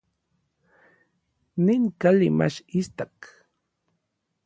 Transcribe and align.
Nin 1.65 1.83
kali 2.05 2.29
mach 2.39 2.57
istak. 2.81 3.15